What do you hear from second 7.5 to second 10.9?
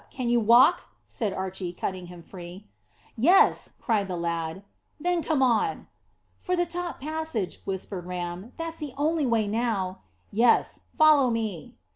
whispered Ram. "That's the only way now." "Yes.